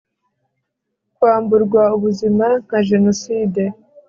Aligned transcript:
kwamburwa 1.15 1.83
ubuzima 1.95 2.47
nka 2.65 2.79
jenoside 2.89 3.61